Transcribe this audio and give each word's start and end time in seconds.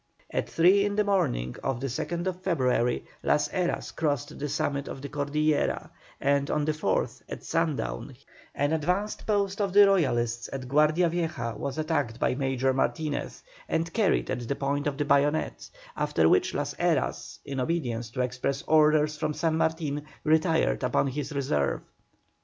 At 0.31 0.49
three 0.49 0.83
in 0.83 0.95
the 0.95 1.03
morning 1.03 1.55
of 1.63 1.79
the 1.79 1.85
2nd 1.85 2.41
February 2.43 3.05
Las 3.21 3.49
Heras 3.49 3.95
crossed 3.95 4.39
the 4.39 4.49
summit 4.49 4.87
of 4.87 4.99
the 5.03 5.09
Cordillera, 5.09 5.91
and 6.19 6.49
on 6.49 6.65
the 6.65 6.71
4th, 6.71 7.21
at 7.29 7.43
sundown, 7.43 8.15
an 8.55 8.73
advanced 8.73 9.27
post 9.27 9.61
of 9.61 9.73
the 9.73 9.85
Royalists 9.85 10.49
at 10.51 10.67
Guardia 10.67 11.07
Vieja 11.07 11.53
was 11.55 11.77
attacked 11.77 12.19
by 12.19 12.33
Major 12.33 12.73
Martinez, 12.73 13.43
and 13.69 13.93
carried 13.93 14.31
at 14.31 14.47
the 14.47 14.55
point 14.55 14.87
of 14.87 14.97
the 14.97 15.05
bayonet; 15.05 15.69
after 15.95 16.27
which 16.27 16.55
Las 16.55 16.73
Heras, 16.79 17.37
in 17.45 17.59
obedience 17.59 18.09
to 18.09 18.21
express 18.21 18.63
orders 18.63 19.17
from 19.17 19.35
San 19.35 19.55
Martin, 19.55 20.01
retired 20.25 20.81
upon 20.81 21.05
his 21.05 21.31
reserve. 21.31 21.81